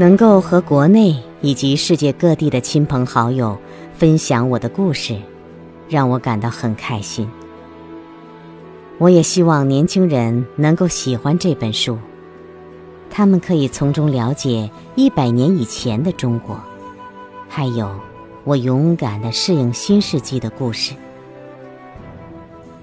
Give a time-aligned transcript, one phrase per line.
[0.00, 3.58] 能够和国内以及世界各地的亲朋好友
[3.96, 5.16] 分享我的故事，
[5.88, 7.28] 让我感到很开心。
[8.98, 11.98] 我也希望年轻人能够喜欢这本书，
[13.10, 16.56] 他们可以从中了解一百年以前的中国，
[17.48, 17.90] 还有
[18.44, 20.94] 我勇敢的适应新世纪的故事。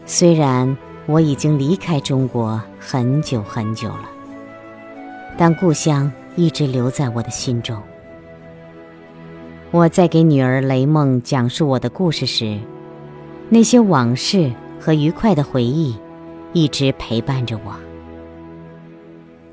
[0.05, 0.75] 虽然
[1.05, 4.09] 我已经离开中国很久很久了，
[5.37, 6.11] 但故乡。
[6.35, 7.77] 一直留在我的心中。
[9.71, 12.57] 我在给女儿雷梦讲述我的故事时，
[13.49, 15.95] 那些往事和愉快的回忆
[16.53, 17.73] 一直陪伴着我。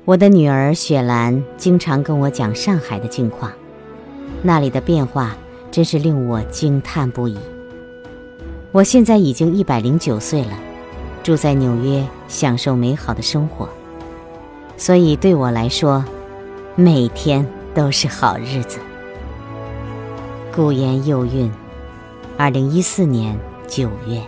[0.05, 3.51] 我的女儿雪兰经常跟我讲上海的近况，
[4.41, 5.35] 那里的变化
[5.71, 7.37] 真是令我惊叹不已。
[8.71, 10.57] 我现在已经一百零九岁了，
[11.21, 13.69] 住在纽约，享受美好的生活，
[14.77, 16.03] 所以对我来说。
[16.75, 18.79] 每天都是好日子。
[20.51, 21.51] 顾言又韵，
[22.35, 24.19] 二零一四年九月。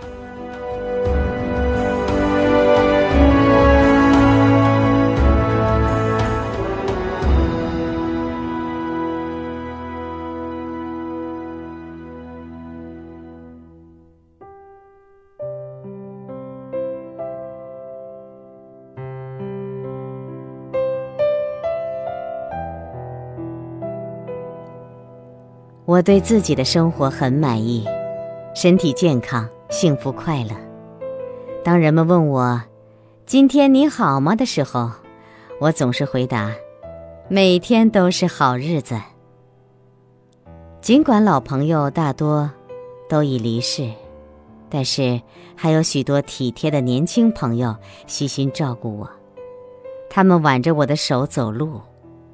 [25.86, 27.86] 我对自己的生活很满意，
[28.56, 30.50] 身体健康，幸福快乐。
[31.62, 32.60] 当人们问我
[33.24, 34.90] “今天你好吗”的时候，
[35.60, 36.52] 我总是回答
[37.30, 39.00] ：“每天都是好日子。”
[40.82, 42.50] 尽管老朋友大多
[43.08, 43.88] 都已离世，
[44.68, 45.20] 但是
[45.54, 47.76] 还有许多体贴的年轻朋友
[48.08, 49.08] 悉心照顾我。
[50.10, 51.80] 他们挽着我的手走路，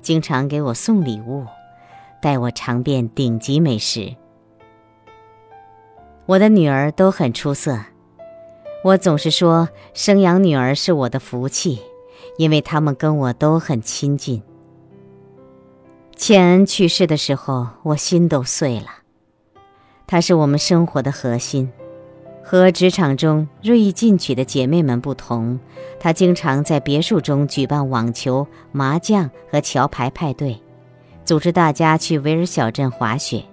[0.00, 1.44] 经常给我送礼物。
[2.22, 4.14] 带我尝遍顶级美食。
[6.26, 7.76] 我的女儿都很出色，
[8.84, 11.80] 我总是说生养女儿是我的福气，
[12.38, 14.40] 因为她们跟我都很亲近。
[16.14, 18.86] 倩恩去世的时候，我心都碎了。
[20.06, 21.72] 她是我们生活的核心，
[22.44, 25.58] 和职场中锐意进取的姐妹们不同，
[25.98, 30.56] 她经常在别墅中举办网球、麻将和桥牌派对。
[31.24, 33.44] 组织大家去维尔小镇滑雪，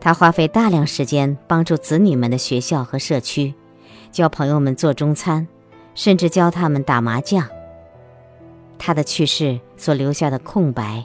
[0.00, 3.52] 他花费大量时间帮助子女们的学校和社区，
[4.12, 5.46] 教朋友们做中餐，
[5.94, 7.46] 甚至教他们打麻将。
[8.78, 11.04] 他的去世所留下的空白，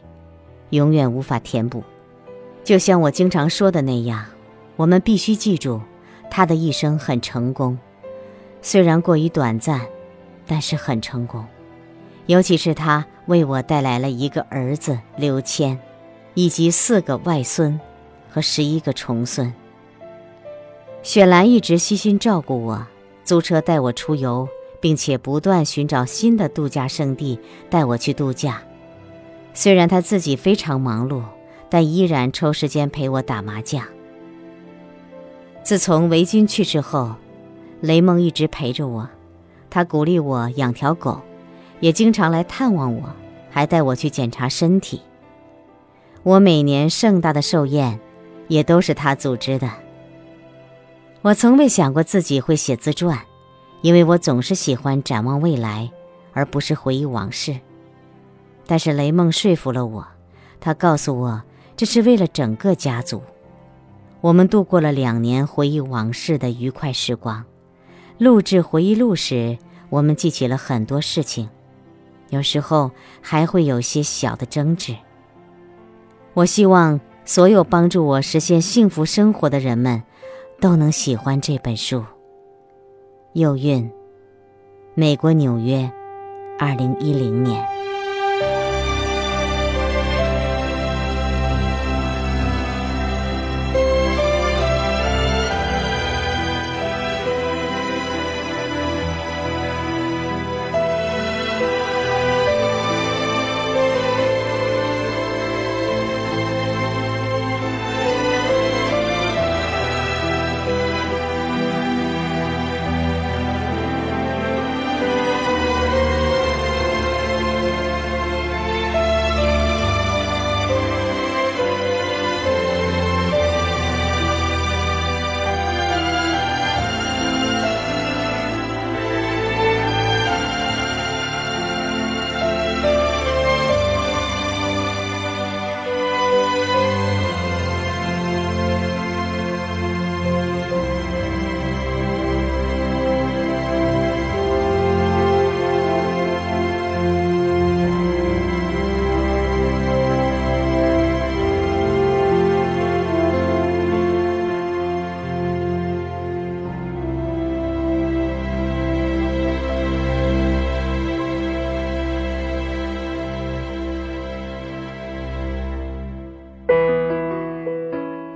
[0.69, 1.83] 永远无法填补。
[2.63, 4.23] 就像我经常说的那样，
[4.75, 5.81] 我们必须记住，
[6.29, 7.77] 他的一生很成功，
[8.61, 9.81] 虽然过于短暂，
[10.45, 11.43] 但是很成功。
[12.31, 15.77] 尤其是他为我带来了一个儿子刘谦，
[16.33, 17.77] 以及四个外孙
[18.29, 19.53] 和十一个重孙。
[21.03, 22.87] 雪兰一直悉心照顾我，
[23.25, 24.47] 租车带我出游，
[24.79, 27.37] 并且不断寻找新的度假胜地
[27.69, 28.61] 带我去度假。
[29.53, 31.23] 虽然他自己非常忙碌，
[31.69, 33.83] 但依然抽时间陪我打麻将。
[35.63, 37.13] 自从维军去世后，
[37.81, 39.09] 雷蒙一直陪着我，
[39.69, 41.19] 他鼓励我养条狗。
[41.81, 43.13] 也经常来探望我，
[43.49, 45.01] 还带我去检查身体。
[46.23, 47.99] 我每年盛大的寿宴，
[48.47, 49.69] 也都是他组织的。
[51.21, 53.19] 我从未想过自己会写自传，
[53.81, 55.91] 因为我总是喜欢展望未来，
[56.33, 57.59] 而不是回忆往事。
[58.65, 60.07] 但是雷梦说服了我，
[60.59, 61.41] 他告诉我
[61.75, 63.21] 这是为了整个家族。
[64.21, 67.43] 我们度过了两年回忆往事的愉快时光。
[68.19, 69.57] 录制回忆录时，
[69.89, 71.49] 我们记起了很多事情。
[72.31, 72.89] 有时候
[73.21, 74.95] 还会有些小的争执。
[76.33, 80.01] 我希望所有帮助我实现幸福生活的人们，
[80.59, 82.03] 都能喜欢这本书。
[83.33, 83.89] 右韵，
[84.95, 85.89] 美国纽约，
[86.57, 87.63] 二零一零年。